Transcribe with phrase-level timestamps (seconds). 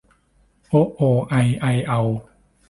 [0.69, 1.99] โอะ โอ ไอ ใอ เอา